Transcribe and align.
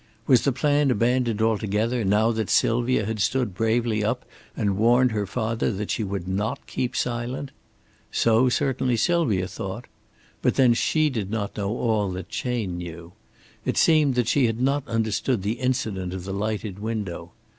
Was 0.25 0.41
the 0.41 0.51
plan 0.51 0.89
abandoned 0.89 1.43
altogether, 1.43 2.03
now 2.03 2.31
that 2.31 2.49
Sylvia 2.49 3.05
had 3.05 3.19
stood 3.19 3.53
bravely 3.53 4.03
up 4.03 4.25
and 4.57 4.75
warned 4.75 5.11
her 5.11 5.27
father 5.27 5.71
that 5.73 5.91
she 5.91 6.03
would 6.03 6.27
not 6.27 6.65
keep 6.65 6.95
silent? 6.95 7.51
So 8.11 8.49
certainly 8.49 8.97
Sylvia 8.97 9.47
thought. 9.47 9.85
But 10.41 10.55
then 10.55 10.73
she 10.73 11.11
did 11.11 11.29
not 11.29 11.55
know 11.55 11.69
all 11.77 12.09
that 12.13 12.29
Chayne 12.29 12.79
knew. 12.79 13.13
It 13.63 13.77
seemed 13.77 14.15
that 14.15 14.27
she 14.27 14.47
had 14.47 14.59
not 14.59 14.87
understood 14.87 15.43
the 15.43 15.59
incident 15.59 16.15
of 16.15 16.23
the 16.23 16.33
lighted 16.33 16.79
window. 16.79 17.33